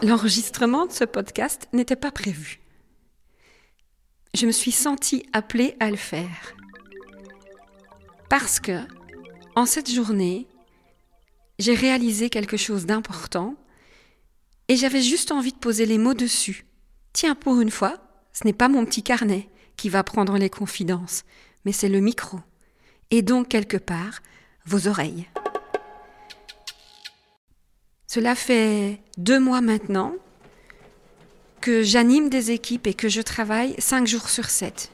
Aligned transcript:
L'enregistrement 0.00 0.86
de 0.86 0.92
ce 0.92 1.02
podcast 1.02 1.68
n'était 1.72 1.96
pas 1.96 2.12
prévu. 2.12 2.60
Je 4.32 4.46
me 4.46 4.52
suis 4.52 4.70
sentie 4.70 5.26
appelée 5.32 5.76
à 5.80 5.90
le 5.90 5.96
faire. 5.96 6.54
Parce 8.30 8.60
que, 8.60 8.78
en 9.56 9.66
cette 9.66 9.90
journée, 9.90 10.46
j'ai 11.58 11.74
réalisé 11.74 12.30
quelque 12.30 12.56
chose 12.56 12.86
d'important 12.86 13.56
et 14.68 14.76
j'avais 14.76 15.02
juste 15.02 15.32
envie 15.32 15.52
de 15.52 15.58
poser 15.58 15.84
les 15.84 15.98
mots 15.98 16.14
dessus. 16.14 16.64
Tiens, 17.12 17.34
pour 17.34 17.60
une 17.60 17.72
fois, 17.72 17.96
ce 18.32 18.44
n'est 18.44 18.52
pas 18.52 18.68
mon 18.68 18.84
petit 18.84 19.02
carnet 19.02 19.48
qui 19.76 19.88
va 19.88 20.04
prendre 20.04 20.38
les 20.38 20.50
confidences, 20.50 21.24
mais 21.64 21.72
c'est 21.72 21.88
le 21.88 21.98
micro. 21.98 22.38
Et 23.10 23.22
donc, 23.22 23.48
quelque 23.48 23.78
part, 23.78 24.20
vos 24.64 24.86
oreilles. 24.86 25.26
Cela 28.10 28.34
fait 28.34 29.00
deux 29.18 29.38
mois 29.38 29.60
maintenant 29.60 30.14
que 31.60 31.82
j'anime 31.82 32.30
des 32.30 32.52
équipes 32.52 32.86
et 32.86 32.94
que 32.94 33.10
je 33.10 33.20
travaille 33.20 33.74
cinq 33.78 34.06
jours 34.06 34.30
sur 34.30 34.48
sept. 34.48 34.90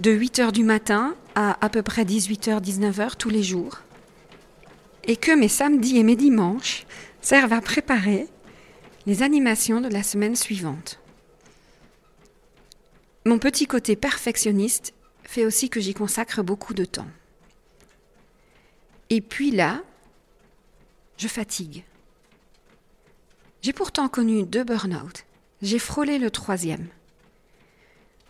De 0.00 0.10
8 0.10 0.40
heures 0.40 0.52
du 0.52 0.64
matin 0.64 1.14
à 1.36 1.64
à 1.64 1.68
peu 1.68 1.82
près 1.82 2.02
18h, 2.02 2.60
19h 2.60 3.16
tous 3.16 3.30
les 3.30 3.44
jours. 3.44 3.82
Et 5.04 5.14
que 5.14 5.30
mes 5.30 5.46
samedis 5.46 5.96
et 5.96 6.02
mes 6.02 6.16
dimanches 6.16 6.86
servent 7.20 7.52
à 7.52 7.60
préparer 7.60 8.26
les 9.06 9.22
animations 9.22 9.80
de 9.80 9.88
la 9.88 10.02
semaine 10.02 10.34
suivante. 10.34 10.98
Mon 13.24 13.38
petit 13.38 13.66
côté 13.66 13.94
perfectionniste 13.94 14.92
fait 15.22 15.44
aussi 15.44 15.70
que 15.70 15.78
j'y 15.78 15.94
consacre 15.94 16.42
beaucoup 16.42 16.74
de 16.74 16.84
temps. 16.84 17.08
Et 19.08 19.20
puis 19.20 19.52
là, 19.52 19.82
je 21.22 21.28
fatigue. 21.28 21.84
J'ai 23.62 23.72
pourtant 23.72 24.08
connu 24.08 24.42
deux 24.42 24.64
burn-out. 24.64 25.24
J'ai 25.62 25.78
frôlé 25.78 26.18
le 26.18 26.32
troisième. 26.32 26.88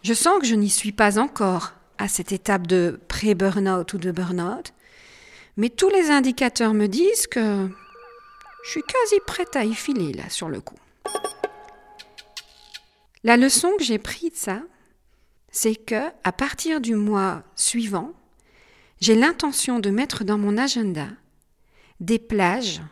Je 0.03 0.13
sens 0.13 0.39
que 0.41 0.47
je 0.47 0.55
n'y 0.55 0.69
suis 0.69 0.93
pas 0.93 1.19
encore 1.19 1.73
à 1.97 2.09
cette 2.09 2.33
étape 2.33 2.67
de 2.67 3.01
pré-burn-out 3.09 3.95
ou 3.95 3.99
de 3.99 4.11
burn-out, 4.11 4.75
mais 5.57 5.71
tous 5.71 5.89
les 5.89 6.11
indicateurs 6.11 6.75
me 6.75 6.87
disent 6.87 7.27
que 7.27 7.67
je 8.63 8.71
suis 8.71 8.83
quasi 8.83 9.21
prête 9.27 9.57
à 9.57 9.65
y 9.65 9.73
filer 9.73 10.13
là 10.13 10.29
sur 10.29 10.51
le 10.51 10.61
coup. 10.61 10.79
La 13.25 13.39
leçon 13.39 13.73
que 13.79 13.85
j'ai 13.85 13.99
prise 13.99 14.33
de 14.33 14.37
ça, 14.37 14.61
c'est 15.51 15.77
que 15.77 16.11
à 16.25 16.33
partir 16.33 16.83
du 16.83 16.95
mois 16.95 17.43
suivant, 17.57 18.13
j'ai 19.01 19.15
l'intention 19.15 19.79
de 19.79 19.89
mettre 19.89 20.25
dans 20.25 20.39
mon 20.39 20.59
agenda 20.59 21.09
des 22.01 22.19
plages 22.19 22.83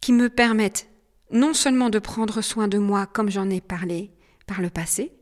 qui 0.00 0.12
me 0.12 0.28
permettent 0.28 0.88
non 1.30 1.54
seulement 1.54 1.90
de 1.90 1.98
prendre 1.98 2.42
soin 2.42 2.68
de 2.68 2.78
moi 2.78 3.06
comme 3.06 3.30
j'en 3.30 3.48
ai 3.50 3.60
parlé 3.60 4.10
par 4.46 4.60
le 4.60 4.70
passé, 4.70 5.12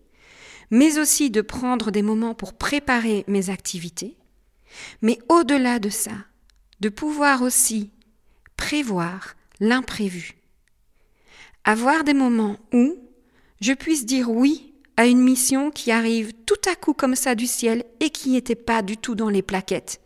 mais 0.71 0.99
aussi 0.99 1.31
de 1.31 1.41
prendre 1.41 1.91
des 1.91 2.03
moments 2.03 2.35
pour 2.35 2.55
préparer 2.55 3.25
mes 3.29 3.51
activités, 3.51 4.17
mais 5.03 5.19
au-delà 5.29 5.79
de 5.79 5.89
ça, 5.89 6.13
de 6.81 6.89
pouvoir 6.89 7.43
aussi 7.43 7.91
prévoir 8.57 9.35
l'imprévu. 9.61 10.37
Avoir 11.65 12.05
des 12.05 12.15
moments 12.15 12.57
où 12.73 12.97
je 13.61 13.73
puisse 13.73 14.07
dire 14.07 14.31
oui 14.31 14.73
à 14.97 15.07
une 15.07 15.21
mission 15.21 15.71
qui 15.71 15.91
arrive 15.93 16.33
tout 16.47 16.61
à 16.71 16.75
coup 16.75 16.95
comme 16.95 17.15
ça 17.15 17.35
du 17.35 17.47
ciel 17.47 17.85
et 18.01 18.11
qui 18.11 18.31
n'était 18.31 18.55
pas 18.55 18.83
du 18.83 18.97
tout 18.97 19.15
dans 19.15 19.29
les 19.29 19.43
plaquettes, 19.43 20.01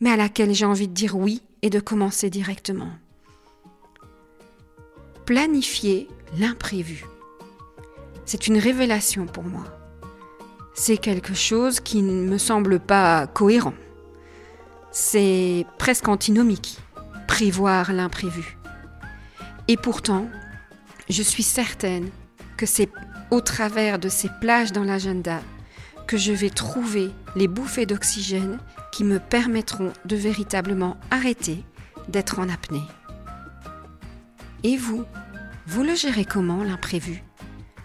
mais 0.00 0.10
à 0.10 0.16
laquelle 0.16 0.54
j'ai 0.54 0.66
envie 0.66 0.88
de 0.88 0.94
dire 0.94 1.16
oui 1.16 1.42
et 1.62 1.70
de 1.70 1.80
commencer 1.80 2.30
directement 2.30 2.90
planifier 5.26 6.08
l'imprévu. 6.38 7.04
C'est 8.24 8.46
une 8.46 8.58
révélation 8.58 9.26
pour 9.26 9.42
moi. 9.42 9.64
C'est 10.72 10.96
quelque 10.96 11.34
chose 11.34 11.80
qui 11.80 12.02
ne 12.02 12.28
me 12.28 12.38
semble 12.38 12.78
pas 12.78 13.26
cohérent. 13.26 13.74
C'est 14.92 15.66
presque 15.78 16.08
antinomique, 16.08 16.78
prévoir 17.26 17.92
l'imprévu. 17.92 18.56
Et 19.68 19.76
pourtant, 19.76 20.28
je 21.10 21.22
suis 21.22 21.42
certaine 21.42 22.08
que 22.56 22.66
c'est 22.66 22.88
au 23.30 23.40
travers 23.40 23.98
de 23.98 24.08
ces 24.08 24.30
plages 24.40 24.72
dans 24.72 24.84
l'agenda 24.84 25.40
que 26.06 26.16
je 26.16 26.32
vais 26.32 26.50
trouver 26.50 27.10
les 27.34 27.48
bouffées 27.48 27.84
d'oxygène 27.86 28.58
qui 28.96 29.04
me 29.04 29.20
permettront 29.20 29.92
de 30.06 30.16
véritablement 30.16 30.96
arrêter 31.10 31.62
d'être 32.08 32.38
en 32.38 32.48
apnée. 32.48 32.80
Et 34.62 34.78
vous 34.78 35.04
Vous 35.66 35.82
le 35.82 35.94
gérez 35.94 36.24
comment 36.24 36.64
l'imprévu? 36.64 37.22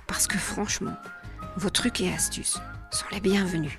Parce 0.07 0.25
que 0.25 0.38
franchement, 0.38 0.95
vos 1.57 1.69
trucs 1.69 2.00
et 2.00 2.13
astuces 2.13 2.61
sont 2.91 3.07
les 3.11 3.19
bienvenus. 3.19 3.77